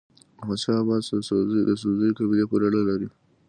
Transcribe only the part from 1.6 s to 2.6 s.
د سدوزيو قبيلې